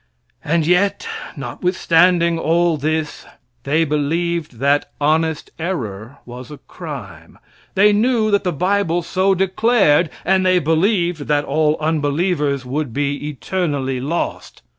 [0.43, 1.07] And yet,
[1.37, 3.23] notwithstanding all this,
[3.65, 7.37] they believed that honest error was a crime.
[7.75, 13.29] They knew that the bible so declared, and they believed that all unbelievers would be
[13.29, 14.63] eternally lost.